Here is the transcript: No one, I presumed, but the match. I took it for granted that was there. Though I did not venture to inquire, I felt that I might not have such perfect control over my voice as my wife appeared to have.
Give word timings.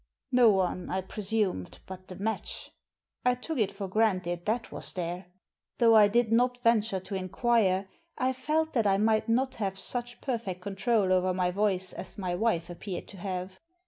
No 0.31 0.49
one, 0.49 0.89
I 0.89 1.01
presumed, 1.01 1.77
but 1.85 2.07
the 2.07 2.15
match. 2.15 2.71
I 3.23 3.35
took 3.35 3.59
it 3.59 3.71
for 3.71 3.87
granted 3.87 4.47
that 4.47 4.71
was 4.71 4.93
there. 4.93 5.27
Though 5.77 5.95
I 5.95 6.07
did 6.07 6.31
not 6.31 6.57
venture 6.63 6.99
to 7.01 7.13
inquire, 7.13 7.87
I 8.17 8.33
felt 8.33 8.73
that 8.73 8.87
I 8.87 8.97
might 8.97 9.29
not 9.29 9.53
have 9.61 9.77
such 9.77 10.19
perfect 10.19 10.59
control 10.59 11.13
over 11.13 11.35
my 11.35 11.51
voice 11.51 11.93
as 11.93 12.17
my 12.17 12.33
wife 12.33 12.67
appeared 12.67 13.07
to 13.09 13.17
have. 13.17 13.59